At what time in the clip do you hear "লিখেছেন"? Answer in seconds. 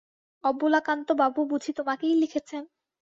2.21-2.63